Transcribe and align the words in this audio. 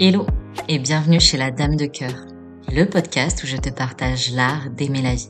Hello 0.00 0.26
et 0.68 0.78
bienvenue 0.78 1.20
chez 1.20 1.36
la 1.36 1.50
Dame 1.50 1.76
de 1.76 1.84
Cœur, 1.84 2.14
le 2.72 2.84
podcast 2.86 3.44
où 3.44 3.46
je 3.46 3.58
te 3.58 3.68
partage 3.68 4.32
l'art 4.32 4.70
d'aimer 4.70 5.02
la 5.02 5.14
vie. 5.14 5.28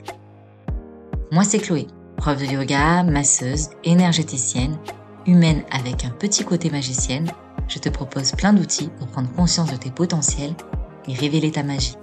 Moi 1.32 1.42
c'est 1.42 1.58
Chloé, 1.58 1.88
prof 2.16 2.38
de 2.38 2.46
yoga, 2.46 3.02
masseuse, 3.02 3.70
énergéticienne, 3.82 4.78
humaine 5.26 5.64
avec 5.72 6.04
un 6.04 6.10
petit 6.10 6.44
côté 6.44 6.70
magicienne. 6.70 7.28
Je 7.66 7.80
te 7.80 7.88
propose 7.88 8.32
plein 8.32 8.52
d'outils 8.52 8.88
pour 8.98 9.08
prendre 9.08 9.32
conscience 9.32 9.72
de 9.72 9.76
tes 9.76 9.90
potentiels 9.90 10.54
et 11.08 11.14
révéler 11.14 11.50
ta 11.50 11.64
magie. 11.64 11.96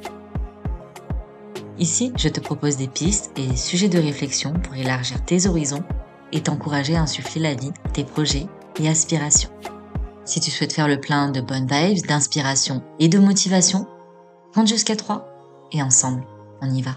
Ici, 1.79 2.11
je 2.17 2.27
te 2.27 2.41
propose 2.41 2.75
des 2.75 2.89
pistes 2.89 3.31
et 3.37 3.47
des 3.47 3.55
sujets 3.55 3.89
de 3.89 3.99
réflexion 3.99 4.51
pour 4.51 4.75
élargir 4.75 5.23
tes 5.23 5.47
horizons 5.47 5.83
et 6.33 6.41
t'encourager 6.41 6.97
à 6.97 7.01
insuffler 7.01 7.41
la 7.41 7.55
vie, 7.55 7.71
tes 7.93 8.03
projets 8.03 8.47
et 8.81 8.89
aspirations. 8.89 9.49
Si 10.29 10.39
tu 10.39 10.51
souhaites 10.51 10.73
faire 10.73 10.87
le 10.87 11.01
plein 11.01 11.31
de 11.31 11.41
bonnes 11.41 11.65
vibes, 11.65 12.05
d'inspiration 12.05 12.83
et 12.99 13.07
de 13.07 13.17
motivation, 13.17 13.87
compte 14.53 14.67
jusqu'à 14.67 14.95
3 14.95 15.27
et 15.71 15.81
ensemble, 15.81 16.23
on 16.61 16.69
y 16.69 16.83
va. 16.83 16.91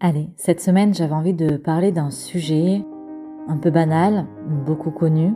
Allez, 0.00 0.28
cette 0.36 0.60
semaine 0.60 0.92
j'avais 0.92 1.14
envie 1.14 1.32
de 1.32 1.56
parler 1.56 1.92
d'un 1.92 2.10
sujet 2.10 2.84
un 3.48 3.56
peu 3.56 3.70
banal, 3.70 4.26
beaucoup 4.66 4.90
connu. 4.90 5.32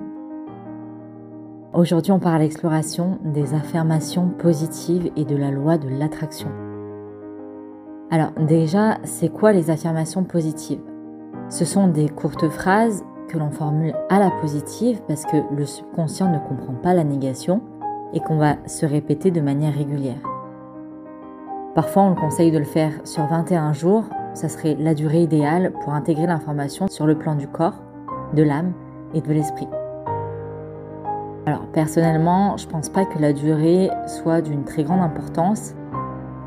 Aujourd'hui 1.72 2.12
on 2.12 2.20
parle 2.20 2.42
l'exploration 2.42 3.18
des 3.24 3.54
affirmations 3.54 4.28
positives 4.28 5.10
et 5.16 5.24
de 5.24 5.36
la 5.36 5.50
loi 5.50 5.78
de 5.78 5.88
l'attraction. 5.88 6.67
Alors 8.10 8.30
déjà, 8.40 8.96
c'est 9.04 9.28
quoi 9.28 9.52
les 9.52 9.70
affirmations 9.70 10.24
positives? 10.24 10.80
Ce 11.50 11.66
sont 11.66 11.88
des 11.88 12.08
courtes 12.08 12.48
phrases 12.48 13.04
que 13.28 13.36
l'on 13.36 13.50
formule 13.50 13.94
à 14.08 14.18
la 14.18 14.30
positive 14.30 15.02
parce 15.06 15.26
que 15.26 15.36
le 15.54 15.66
subconscient 15.66 16.30
ne 16.30 16.38
comprend 16.38 16.72
pas 16.72 16.94
la 16.94 17.04
négation 17.04 17.60
et 18.14 18.20
qu'on 18.20 18.38
va 18.38 18.56
se 18.66 18.86
répéter 18.86 19.30
de 19.30 19.42
manière 19.42 19.74
régulière. 19.74 20.22
Parfois, 21.74 22.04
on 22.04 22.08
le 22.10 22.14
conseille 22.14 22.50
de 22.50 22.58
le 22.58 22.64
faire 22.64 22.92
sur 23.04 23.26
21 23.26 23.74
jours, 23.74 24.04
ça 24.32 24.48
serait 24.48 24.74
la 24.78 24.94
durée 24.94 25.22
idéale 25.22 25.72
pour 25.84 25.92
intégrer 25.92 26.26
l'information 26.26 26.88
sur 26.88 27.06
le 27.06 27.18
plan 27.18 27.34
du 27.34 27.46
corps, 27.46 27.82
de 28.32 28.42
l'âme 28.42 28.72
et 29.12 29.20
de 29.20 29.32
l'esprit. 29.32 29.68
Alors 31.44 31.66
personnellement, 31.72 32.56
je 32.56 32.66
pense 32.66 32.88
pas 32.88 33.04
que 33.04 33.18
la 33.18 33.34
durée 33.34 33.90
soit 34.06 34.40
d'une 34.40 34.64
très 34.64 34.82
grande 34.82 35.00
importance 35.00 35.74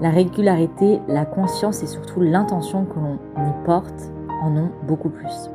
la 0.01 0.09
régularité, 0.09 0.99
la 1.07 1.25
conscience 1.25 1.83
et 1.83 1.87
surtout 1.87 2.19
l'intention 2.21 2.85
que 2.85 2.99
l'on 2.99 3.15
y 3.45 3.65
porte 3.65 4.11
en 4.43 4.55
ont 4.57 4.71
beaucoup 4.87 5.09
plus. 5.09 5.49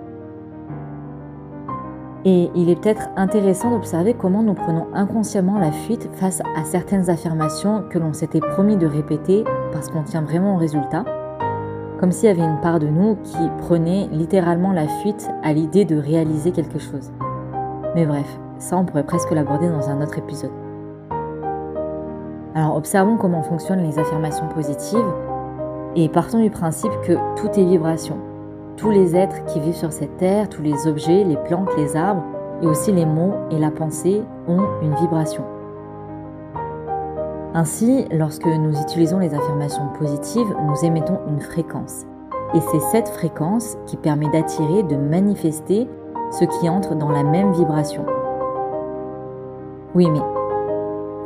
Et 2.24 2.50
il 2.54 2.70
est 2.70 2.80
peut-être 2.80 3.08
intéressant 3.16 3.70
d'observer 3.70 4.14
comment 4.14 4.42
nous 4.42 4.54
prenons 4.54 4.86
inconsciemment 4.94 5.58
la 5.58 5.70
fuite 5.70 6.08
face 6.14 6.40
à 6.56 6.64
certaines 6.64 7.10
affirmations 7.10 7.84
que 7.88 7.98
l'on 7.98 8.12
s'était 8.12 8.40
promis 8.40 8.76
de 8.76 8.86
répéter 8.86 9.44
parce 9.72 9.88
qu'on 9.90 10.02
tient 10.02 10.22
vraiment 10.22 10.54
au 10.56 10.58
résultat, 10.58 11.04
comme 12.00 12.10
s'il 12.10 12.28
y 12.28 12.32
avait 12.32 12.42
une 12.42 12.60
part 12.60 12.80
de 12.80 12.88
nous 12.88 13.16
qui 13.22 13.38
prenait 13.58 14.08
littéralement 14.12 14.72
la 14.72 14.88
fuite 14.88 15.28
à 15.44 15.52
l'idée 15.52 15.84
de 15.84 15.96
réaliser 15.96 16.50
quelque 16.50 16.78
chose. 16.78 17.12
Mais 17.94 18.06
bref, 18.06 18.38
ça 18.58 18.76
on 18.76 18.84
pourrait 18.84 19.06
presque 19.06 19.30
l'aborder 19.30 19.68
dans 19.68 19.88
un 19.88 20.02
autre 20.02 20.18
épisode. 20.18 20.65
Alors 22.56 22.74
observons 22.74 23.18
comment 23.18 23.42
fonctionnent 23.42 23.82
les 23.82 23.98
affirmations 23.98 24.48
positives 24.48 25.12
et 25.94 26.08
partons 26.08 26.42
du 26.42 26.48
principe 26.48 26.90
que 27.02 27.12
tout 27.38 27.48
est 27.48 27.64
vibration. 27.64 28.16
Tous 28.78 28.88
les 28.90 29.14
êtres 29.14 29.44
qui 29.44 29.60
vivent 29.60 29.76
sur 29.76 29.92
cette 29.92 30.16
terre, 30.16 30.48
tous 30.48 30.62
les 30.62 30.86
objets, 30.86 31.22
les 31.22 31.36
plantes, 31.36 31.68
les 31.76 31.96
arbres 31.96 32.24
et 32.62 32.66
aussi 32.66 32.92
les 32.92 33.04
mots 33.04 33.34
et 33.50 33.58
la 33.58 33.70
pensée 33.70 34.22
ont 34.48 34.64
une 34.80 34.94
vibration. 34.94 35.44
Ainsi, 37.52 38.06
lorsque 38.10 38.46
nous 38.46 38.80
utilisons 38.80 39.18
les 39.18 39.34
affirmations 39.34 39.88
positives, 39.98 40.56
nous 40.66 40.82
émettons 40.82 41.18
une 41.28 41.42
fréquence. 41.42 42.06
Et 42.54 42.60
c'est 42.72 42.80
cette 42.90 43.08
fréquence 43.10 43.76
qui 43.84 43.98
permet 43.98 44.30
d'attirer, 44.30 44.82
de 44.82 44.96
manifester 44.96 45.86
ce 46.30 46.46
qui 46.46 46.70
entre 46.70 46.94
dans 46.94 47.10
la 47.10 47.22
même 47.22 47.52
vibration. 47.52 48.06
Oui, 49.94 50.08
mais 50.10 50.20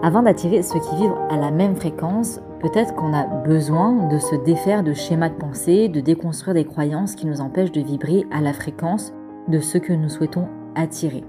avant 0.03 0.22
d'attirer 0.22 0.62
ceux 0.62 0.81
qui 0.81 0.97
vivent 0.97 1.16
à 1.28 1.37
la 1.37 1.50
même 1.50 1.77
fréquence, 1.77 2.41
peut-être 2.61 2.94
qu'on 2.94 3.12
a 3.12 3.25
besoin 3.25 4.09
de 4.09 4.19
se 4.19 4.34
défaire 4.34 4.83
de 4.83 4.94
schémas 4.94 5.28
de 5.28 5.34
pensée, 5.34 5.88
de 5.88 6.00
déconstruire 6.00 6.55
des 6.55 6.65
croyances 6.65 7.15
qui 7.15 7.27
nous 7.27 7.41
empêchent 7.41 7.72
de 7.72 7.83
vibrer 7.83 8.27
à 8.31 8.41
la 8.41 8.55
fréquence 8.55 9.12
de 9.49 9.59
ce 9.59 9.77
que 9.78 9.93
nous 9.93 10.09
souhaitons 10.09 10.49
attirer. 10.75 11.25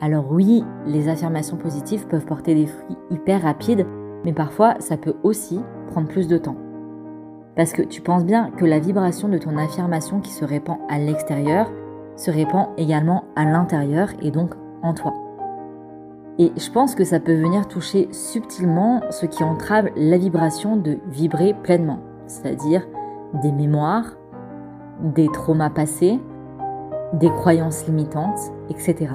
Alors 0.00 0.30
oui, 0.30 0.64
les 0.86 1.08
affirmations 1.08 1.56
positives 1.56 2.06
peuvent 2.06 2.26
porter 2.26 2.54
des 2.54 2.66
fruits 2.66 2.96
hyper 3.10 3.42
rapides, 3.42 3.86
mais 4.24 4.32
parfois 4.32 4.74
ça 4.78 4.96
peut 4.96 5.16
aussi 5.22 5.60
prendre 5.88 6.08
plus 6.08 6.28
de 6.28 6.38
temps. 6.38 6.56
Parce 7.56 7.72
que 7.72 7.82
tu 7.82 8.00
penses 8.00 8.24
bien 8.24 8.50
que 8.50 8.64
la 8.64 8.78
vibration 8.78 9.28
de 9.28 9.38
ton 9.38 9.56
affirmation 9.56 10.20
qui 10.20 10.30
se 10.30 10.44
répand 10.44 10.78
à 10.88 10.98
l'extérieur 10.98 11.70
se 12.16 12.30
répand 12.30 12.68
également 12.76 13.24
à 13.34 13.44
l'intérieur 13.44 14.08
et 14.22 14.30
donc 14.30 14.54
en 14.82 14.94
toi. 14.94 15.14
Et 16.38 16.52
je 16.56 16.70
pense 16.70 16.94
que 16.94 17.04
ça 17.04 17.20
peut 17.20 17.34
venir 17.34 17.68
toucher 17.68 18.08
subtilement 18.12 19.02
ce 19.10 19.26
qui 19.26 19.44
entrave 19.44 19.88
la 19.96 20.16
vibration 20.16 20.76
de 20.76 20.98
vibrer 21.08 21.54
pleinement, 21.54 22.00
c'est-à-dire 22.26 22.86
des 23.42 23.52
mémoires, 23.52 24.16
des 25.02 25.28
traumas 25.28 25.70
passés, 25.70 26.18
des 27.12 27.30
croyances 27.30 27.86
limitantes, 27.86 28.52
etc. 28.70 29.12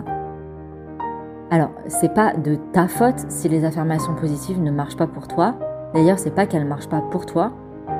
Alors, 1.51 1.71
c'est 1.87 2.13
pas 2.13 2.33
de 2.33 2.55
ta 2.73 2.87
faute 2.87 3.25
si 3.29 3.49
les 3.49 3.65
affirmations 3.65 4.15
positives 4.15 4.61
ne 4.61 4.71
marchent 4.71 4.97
pas 4.97 5.07
pour 5.07 5.27
toi. 5.27 5.55
D'ailleurs, 5.93 6.19
c'est 6.19 6.33
pas 6.33 6.45
qu'elles 6.45 6.65
marchent 6.65 6.89
pas 6.89 7.01
pour 7.01 7.25
toi, 7.25 7.51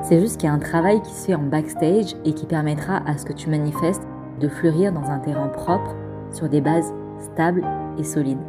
c'est 0.02 0.20
juste 0.20 0.40
qu'il 0.40 0.48
y 0.48 0.52
a 0.52 0.54
un 0.54 0.60
travail 0.60 1.02
qui 1.02 1.12
se 1.14 1.28
fait 1.28 1.36
en 1.36 1.44
backstage 1.44 2.16
et 2.26 2.34
qui 2.34 2.46
permettra 2.46 2.98
à 3.08 3.18
ce 3.18 3.26
que 3.26 3.34
tu 3.34 3.50
manifestes 3.50 4.04
de 4.40 4.48
fleurir 4.48 4.92
dans 4.92 5.10
un 5.10 5.20
terrain 5.20 5.48
propre 5.48 5.96
sur 6.32 6.50
des 6.50 6.62
bases 6.62 6.94
stables 7.20 7.64
et 7.98 8.04
solides. 8.04 8.42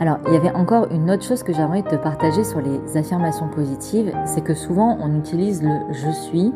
Alors, 0.00 0.18
il 0.28 0.32
y 0.32 0.36
avait 0.36 0.54
encore 0.54 0.86
une 0.92 1.10
autre 1.10 1.24
chose 1.24 1.42
que 1.42 1.52
j'aimerais 1.52 1.82
te 1.82 1.96
partager 1.96 2.44
sur 2.44 2.60
les 2.60 2.96
affirmations 2.96 3.48
positives, 3.48 4.12
c'est 4.26 4.42
que 4.42 4.54
souvent 4.54 4.96
on 5.00 5.18
utilise 5.18 5.60
le 5.60 5.74
je 5.90 6.10
suis. 6.10 6.52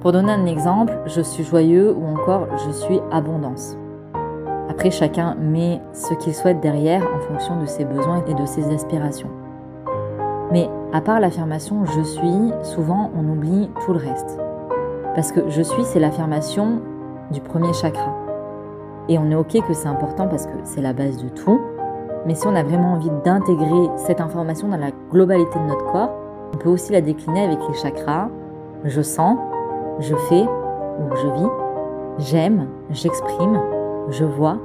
Pour 0.00 0.12
donner 0.12 0.30
un 0.30 0.46
exemple, 0.46 0.96
je 1.06 1.20
suis 1.20 1.42
joyeux 1.42 1.92
ou 1.92 2.06
encore 2.06 2.46
je 2.64 2.70
suis 2.70 3.00
abondance. 3.10 3.76
Après, 4.68 4.92
chacun 4.92 5.34
met 5.34 5.80
ce 5.92 6.14
qu'il 6.14 6.32
souhaite 6.32 6.60
derrière 6.60 7.02
en 7.02 7.18
fonction 7.18 7.60
de 7.60 7.66
ses 7.66 7.84
besoins 7.84 8.22
et 8.28 8.34
de 8.34 8.46
ses 8.46 8.72
aspirations. 8.72 9.30
Mais 10.52 10.70
à 10.92 11.00
part 11.00 11.18
l'affirmation 11.18 11.84
je 11.86 12.02
suis, 12.02 12.52
souvent 12.62 13.10
on 13.16 13.28
oublie 13.28 13.68
tout 13.84 13.94
le 13.94 13.98
reste. 13.98 14.38
Parce 15.16 15.32
que 15.32 15.40
je 15.48 15.62
suis, 15.62 15.84
c'est 15.84 15.98
l'affirmation 15.98 16.82
du 17.32 17.40
premier 17.40 17.72
chakra. 17.72 18.14
Et 19.08 19.18
on 19.18 19.28
est 19.30 19.34
ok 19.34 19.66
que 19.66 19.74
c'est 19.74 19.88
important 19.88 20.28
parce 20.28 20.46
que 20.46 20.52
c'est 20.62 20.80
la 20.82 20.92
base 20.92 21.16
de 21.16 21.28
tout. 21.28 21.60
Mais 22.26 22.34
si 22.34 22.46
on 22.46 22.54
a 22.54 22.62
vraiment 22.62 22.92
envie 22.92 23.10
d'intégrer 23.24 23.90
cette 23.96 24.20
information 24.20 24.68
dans 24.68 24.76
la 24.76 24.90
globalité 25.10 25.58
de 25.58 25.64
notre 25.64 25.90
corps, 25.90 26.10
on 26.54 26.56
peut 26.56 26.68
aussi 26.68 26.92
la 26.92 27.00
décliner 27.00 27.44
avec 27.44 27.58
les 27.68 27.74
chakras. 27.74 28.28
Je 28.84 29.02
sens, 29.02 29.38
je 29.98 30.14
fais 30.14 30.42
ou 30.44 31.16
je 31.16 31.26
vis, 31.28 31.50
j'aime, 32.18 32.68
j'exprime, 32.90 33.60
je 34.10 34.24
vois 34.24 34.58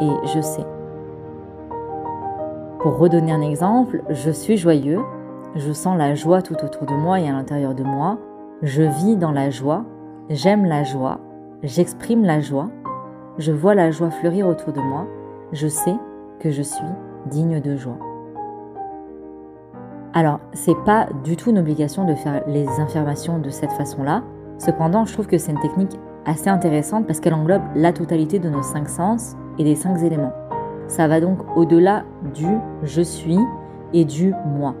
et 0.00 0.10
je 0.26 0.40
sais. 0.40 0.66
Pour 2.80 2.98
redonner 2.98 3.32
un 3.32 3.42
exemple, 3.42 4.02
je 4.08 4.30
suis 4.30 4.56
joyeux, 4.56 5.00
je 5.54 5.72
sens 5.72 5.96
la 5.96 6.14
joie 6.14 6.42
tout 6.42 6.56
autour 6.62 6.86
de 6.86 6.94
moi 6.94 7.20
et 7.20 7.28
à 7.28 7.32
l'intérieur 7.32 7.74
de 7.74 7.82
moi, 7.82 8.18
je 8.62 8.82
vis 8.82 9.16
dans 9.16 9.32
la 9.32 9.50
joie, 9.50 9.84
j'aime 10.28 10.64
la 10.64 10.82
joie, 10.82 11.18
j'exprime 11.62 12.24
la 12.24 12.40
joie, 12.40 12.68
je 13.38 13.52
vois 13.52 13.74
la 13.74 13.90
joie 13.90 14.10
fleurir 14.10 14.46
autour 14.46 14.72
de 14.72 14.80
moi, 14.80 15.06
je 15.52 15.68
sais 15.68 15.96
que 16.40 16.50
je 16.50 16.62
suis 16.62 16.84
digne 17.26 17.60
de 17.60 17.76
joie. 17.76 17.98
Alors, 20.12 20.40
c'est 20.52 20.76
pas 20.84 21.06
du 21.22 21.36
tout 21.36 21.50
une 21.50 21.58
obligation 21.58 22.04
de 22.04 22.14
faire 22.14 22.42
les 22.48 22.66
affirmations 22.80 23.38
de 23.38 23.50
cette 23.50 23.72
façon-là. 23.72 24.24
Cependant, 24.58 25.04
je 25.04 25.12
trouve 25.12 25.28
que 25.28 25.38
c'est 25.38 25.52
une 25.52 25.60
technique 25.60 25.96
assez 26.26 26.48
intéressante 26.48 27.06
parce 27.06 27.20
qu'elle 27.20 27.34
englobe 27.34 27.62
la 27.76 27.92
totalité 27.92 28.38
de 28.38 28.48
nos 28.48 28.62
cinq 28.62 28.88
sens 28.88 29.36
et 29.58 29.64
des 29.64 29.76
cinq 29.76 30.02
éléments. 30.02 30.32
Ça 30.88 31.06
va 31.06 31.20
donc 31.20 31.38
au-delà 31.56 32.04
du 32.34 32.48
je 32.82 33.02
suis 33.02 33.38
et 33.92 34.04
du 34.04 34.34
moi. 34.46 34.74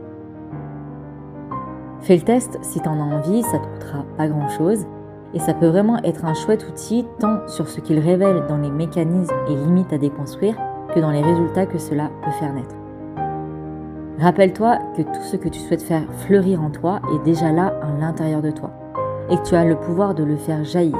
Fais 2.00 2.16
le 2.16 2.22
test 2.22 2.58
si 2.62 2.80
tu 2.80 2.88
en 2.88 2.98
as 2.98 3.14
envie, 3.14 3.42
ça 3.42 3.58
te 3.58 3.66
coûtera 3.66 4.04
pas 4.16 4.26
grand-chose 4.26 4.86
et 5.32 5.38
ça 5.38 5.54
peut 5.54 5.68
vraiment 5.68 6.02
être 6.02 6.24
un 6.24 6.34
chouette 6.34 6.66
outil 6.68 7.06
tant 7.20 7.46
sur 7.46 7.68
ce 7.68 7.80
qu'il 7.80 8.00
révèle 8.00 8.46
dans 8.48 8.56
les 8.56 8.70
mécanismes 8.70 9.34
et 9.48 9.54
limites 9.54 9.92
à 9.92 9.98
déconstruire 9.98 10.56
que 10.94 11.00
dans 11.00 11.10
les 11.10 11.22
résultats 11.22 11.66
que 11.66 11.78
cela 11.78 12.10
peut 12.22 12.30
faire 12.32 12.52
naître. 12.52 12.74
Rappelle-toi 14.18 14.78
que 14.96 15.02
tout 15.02 15.22
ce 15.22 15.36
que 15.36 15.48
tu 15.48 15.58
souhaites 15.60 15.82
faire 15.82 16.02
fleurir 16.26 16.62
en 16.62 16.70
toi 16.70 17.00
est 17.14 17.24
déjà 17.24 17.52
là 17.52 17.72
à 17.82 17.98
l'intérieur 17.98 18.42
de 18.42 18.50
toi. 18.50 18.70
et 19.30 19.36
que 19.36 19.42
tu 19.42 19.54
as 19.54 19.64
le 19.64 19.76
pouvoir 19.76 20.14
de 20.14 20.24
le 20.24 20.36
faire 20.36 20.64
jaillir. 20.64 20.98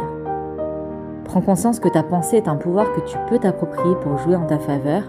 Prends 1.24 1.40
conscience 1.40 1.80
que 1.80 1.88
ta 1.88 2.04
pensée 2.04 2.36
est 2.36 2.46
un 2.46 2.54
pouvoir 2.54 2.86
que 2.92 3.00
tu 3.00 3.18
peux 3.28 3.38
t'approprier 3.38 3.96
pour 3.96 4.18
jouer 4.18 4.36
en 4.36 4.46
ta 4.46 4.58
faveur 4.58 5.02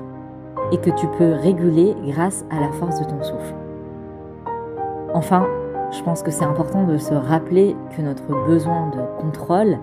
et 0.72 0.78
que 0.78 0.90
tu 0.90 1.06
peux 1.20 1.34
réguler 1.34 1.96
grâce 2.08 2.44
à 2.50 2.60
la 2.60 2.72
force 2.72 3.00
de 3.00 3.06
ton 3.06 3.22
souffle. 3.22 3.54
Enfin, 5.14 5.46
je 5.92 6.02
pense 6.02 6.24
que 6.24 6.32
c'est 6.32 6.46
important 6.46 6.84
de 6.86 6.98
se 6.98 7.14
rappeler 7.14 7.76
que 7.96 8.02
notre 8.02 8.28
besoin 8.48 8.88
de 8.90 9.22
contrôle 9.22 9.78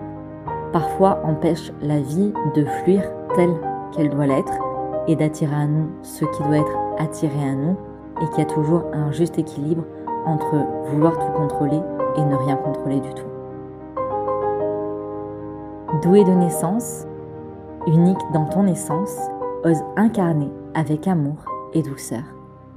parfois 0.73 1.19
empêche 1.23 1.71
la 1.81 1.99
vie 1.99 2.33
de 2.55 2.65
fluir 2.65 3.03
telle 3.35 3.53
qu'elle 3.93 4.09
doit 4.09 4.27
l'être 4.27 4.68
et 5.09 5.15
d'attirer 5.15 5.55
à 5.55 5.65
nous 5.65 5.89
ce 6.03 6.23
qui 6.23 6.43
doit 6.43 6.59
être 6.59 6.77
attiré 6.99 7.43
à 7.43 7.55
nous 7.55 7.75
et 8.21 8.29
qu'il 8.29 8.39
y 8.39 8.41
a 8.41 8.45
toujours 8.45 8.83
un 8.93 9.11
juste 9.11 9.39
équilibre 9.39 9.83
entre 10.25 10.55
vouloir 10.91 11.17
tout 11.17 11.31
contrôler 11.35 11.81
et 12.15 12.23
ne 12.23 12.35
rien 12.35 12.55
contrôler 12.55 12.99
du 12.99 13.09
tout. 13.13 13.25
Doué 16.03 16.23
de 16.23 16.31
naissance, 16.31 17.05
unique 17.87 18.19
dans 18.33 18.45
ton 18.45 18.67
essence, 18.67 19.17
ose 19.65 19.81
incarner 19.97 20.51
avec 20.75 21.07
amour 21.07 21.43
et 21.73 21.81
douceur 21.81 22.23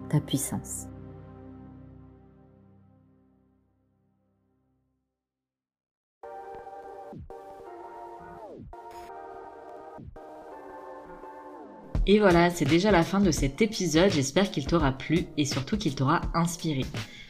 ta 0.09 0.19
puissance. 0.19 0.89
Et 12.07 12.19
voilà, 12.19 12.51
c'est 12.51 12.65
déjà 12.65 12.91
la 12.91 13.05
fin 13.05 13.21
de 13.21 13.31
cet 13.31 13.63
épisode. 13.63 14.11
J'espère 14.11 14.51
qu'il 14.51 14.67
t'aura 14.67 14.93
plu 14.93 15.27
et 15.37 15.45
surtout 15.45 15.77
qu'il 15.77 15.95
t'aura 15.95 16.23
inspiré. 16.35 16.85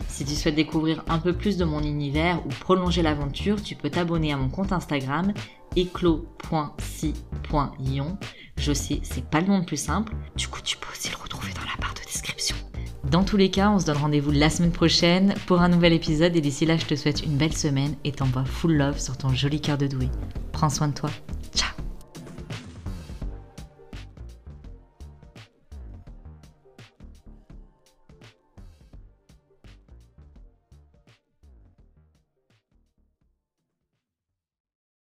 Si 0.09 0.25
tu 0.25 0.35
souhaites 0.35 0.55
découvrir 0.55 1.05
un 1.09 1.19
peu 1.19 1.33
plus 1.33 1.57
de 1.57 1.65
mon 1.65 1.83
univers 1.83 2.45
ou 2.47 2.49
prolonger 2.49 3.03
l'aventure, 3.03 3.63
tu 3.63 3.75
peux 3.75 3.91
t'abonner 3.91 4.33
à 4.33 4.37
mon 4.37 4.49
compte 4.49 4.73
Instagram 4.73 5.33
éclos.si.ion. 5.77 8.19
Je 8.59 8.73
sais, 8.73 9.01
c'est 9.03 9.25
pas 9.25 9.41
le 9.41 9.47
nom 9.47 9.59
le 9.59 9.65
plus 9.65 9.79
simple. 9.79 10.13
Du 10.37 10.49
coup, 10.49 10.61
tu 10.63 10.77
peux 10.77 10.91
aussi 10.91 11.11
le 11.11 11.17
retrouver 11.17 11.53
dans 11.55 11.63
la 11.63 11.81
barre 11.81 11.95
de 11.95 12.07
description. 12.07 12.57
Dans 13.11 13.25
tous 13.25 13.37
les 13.37 13.51
cas, 13.51 13.71
on 13.71 13.79
se 13.79 13.87
donne 13.87 13.99
rendez-vous 13.99 14.31
la 14.31 14.49
semaine 14.49 14.73
prochaine 14.73 15.35
pour 15.47 15.61
un 15.61 15.69
nouvel 15.69 15.93
épisode 15.93 16.37
et 16.37 16.41
d'ici 16.41 16.67
là, 16.67 16.77
je 16.77 16.87
te 16.87 16.95
souhaite 16.95 17.25
une 17.25 17.37
belle 17.37 17.57
semaine 17.57 17.97
et 18.05 18.13
t'envoie 18.13 18.45
full 18.45 18.77
love 18.77 18.99
sur 18.99 19.17
ton 19.17 19.31
joli 19.31 19.61
cœur 19.61 19.79
de 19.79 19.87
doué. 19.87 20.09
Prends 20.53 20.71
soin 20.71 20.89
de 20.89 20.95
toi. 20.95 21.11